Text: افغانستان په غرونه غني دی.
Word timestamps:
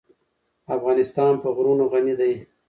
افغانستان 0.75 1.33
په 1.43 1.47
غرونه 1.55 1.83
غني 1.91 2.13
دی. 2.19 2.33